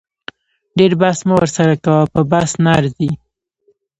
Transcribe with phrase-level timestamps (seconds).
[0.77, 3.11] ډیر بحث مه ورسره کوه په بحث نه ارزي